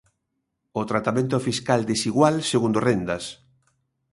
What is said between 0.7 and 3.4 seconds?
O tratamento fiscal desigual segundo rendas.